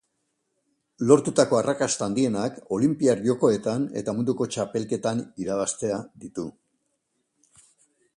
[1.09, 6.47] Lortutako arrakasta handienak Olinpiar Jokoetan eta munduko txapelketan irabaztea ditu.